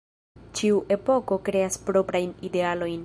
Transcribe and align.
Ĉiu 0.59 0.79
epoko 0.95 1.37
kreas 1.49 1.81
proprajn 1.91 2.33
idealojn. 2.51 2.99